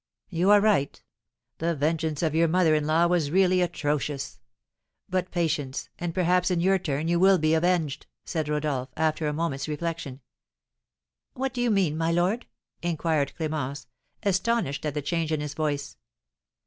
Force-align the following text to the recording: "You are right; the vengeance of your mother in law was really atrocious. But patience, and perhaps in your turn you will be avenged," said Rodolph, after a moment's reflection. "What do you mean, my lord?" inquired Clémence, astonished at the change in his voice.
"You 0.31 0.49
are 0.49 0.59
right; 0.61 0.99
the 1.59 1.75
vengeance 1.75 2.23
of 2.23 2.33
your 2.33 2.47
mother 2.47 2.73
in 2.73 2.87
law 2.87 3.05
was 3.05 3.29
really 3.29 3.61
atrocious. 3.61 4.39
But 5.07 5.29
patience, 5.29 5.89
and 5.99 6.11
perhaps 6.15 6.49
in 6.49 6.59
your 6.59 6.79
turn 6.79 7.07
you 7.07 7.19
will 7.19 7.37
be 7.37 7.53
avenged," 7.53 8.07
said 8.25 8.49
Rodolph, 8.49 8.89
after 8.97 9.27
a 9.27 9.31
moment's 9.33 9.67
reflection. 9.67 10.21
"What 11.33 11.53
do 11.53 11.61
you 11.61 11.69
mean, 11.69 11.99
my 11.99 12.11
lord?" 12.11 12.47
inquired 12.81 13.33
Clémence, 13.39 13.85
astonished 14.23 14.87
at 14.87 14.95
the 14.95 15.03
change 15.03 15.31
in 15.31 15.39
his 15.39 15.53
voice. 15.53 15.97